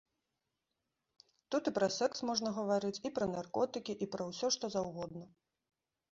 Тут 1.55 1.63
і 1.71 1.73
пра 1.77 1.89
секс 1.97 2.23
можна 2.29 2.53
гаварыць, 2.55 2.99
і 3.09 3.11
пра 3.19 3.27
наркотыкі 3.33 3.93
і 4.07 4.09
пра 4.15 4.23
ўсё, 4.31 4.47
што 4.55 4.65
заўгодна. 4.77 5.25